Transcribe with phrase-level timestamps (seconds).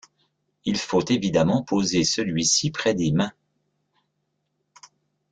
[0.65, 3.33] Il faut évidemment poser celui-ci près des mains.